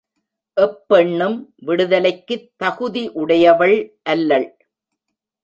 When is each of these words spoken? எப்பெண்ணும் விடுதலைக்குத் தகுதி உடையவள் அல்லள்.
எப்பெண்ணும் 0.61 1.35
விடுதலைக்குத் 1.55 2.47
தகுதி 2.57 3.09
உடையவள் 3.09 3.99
அல்லள். 4.03 4.57